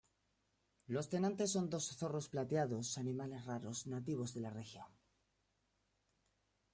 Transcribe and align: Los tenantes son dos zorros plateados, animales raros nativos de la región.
Los 0.87 1.09
tenantes 1.11 1.51
son 1.51 1.69
dos 1.69 1.95
zorros 1.99 2.27
plateados, 2.27 2.97
animales 2.97 3.45
raros 3.45 3.85
nativos 3.85 4.33
de 4.33 4.41
la 4.41 4.49
región. 4.49 4.89